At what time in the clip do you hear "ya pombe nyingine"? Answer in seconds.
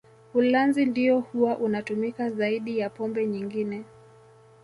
2.79-3.83